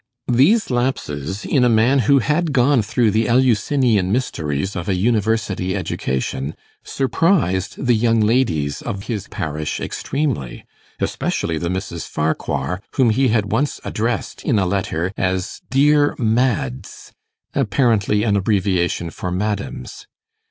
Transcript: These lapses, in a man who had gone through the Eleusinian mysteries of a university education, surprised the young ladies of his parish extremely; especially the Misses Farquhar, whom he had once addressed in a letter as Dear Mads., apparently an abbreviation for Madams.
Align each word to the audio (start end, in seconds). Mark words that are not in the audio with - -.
These 0.31 0.71
lapses, 0.71 1.45
in 1.45 1.63
a 1.63 1.69
man 1.69 1.99
who 2.09 2.17
had 2.17 2.53
gone 2.53 2.81
through 2.81 3.11
the 3.11 3.27
Eleusinian 3.27 4.11
mysteries 4.11 4.75
of 4.75 4.89
a 4.89 4.95
university 4.95 5.75
education, 5.75 6.55
surprised 6.83 7.75
the 7.85 7.93
young 7.93 8.19
ladies 8.19 8.81
of 8.81 9.03
his 9.03 9.27
parish 9.27 9.79
extremely; 9.79 10.65
especially 10.99 11.59
the 11.59 11.69
Misses 11.69 12.07
Farquhar, 12.07 12.81
whom 12.95 13.11
he 13.11 13.27
had 13.27 13.51
once 13.51 13.79
addressed 13.85 14.41
in 14.43 14.57
a 14.57 14.65
letter 14.65 15.11
as 15.17 15.61
Dear 15.69 16.15
Mads., 16.17 17.11
apparently 17.53 18.23
an 18.23 18.35
abbreviation 18.35 19.11
for 19.11 19.29
Madams. 19.29 20.07